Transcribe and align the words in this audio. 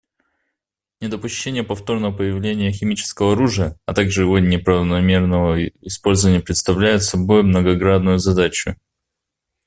Недопущение 0.99 1.61
повторного 1.63 2.11
появления 2.11 2.71
химического 2.71 3.33
оружия, 3.33 3.77
а 3.85 3.93
также 3.93 4.21
его 4.23 4.39
неправомерного 4.39 5.63
использования 5.81 6.39
представляет 6.39 7.03
собой 7.03 7.43
многогранную 7.43 8.17
задачу. 8.17 8.75